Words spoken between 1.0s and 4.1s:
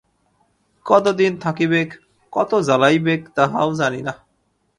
দিন থাকিবেক, কত জ্বলাইবেক, তাহাও জানি